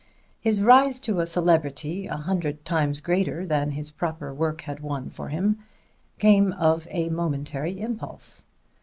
[0.39, 5.11] His rise to a celebrity a hundred times greater than his proper work had won
[5.11, 5.59] for him
[6.17, 8.45] came of a momentary impulse.